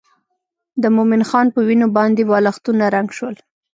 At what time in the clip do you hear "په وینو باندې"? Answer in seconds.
1.55-2.21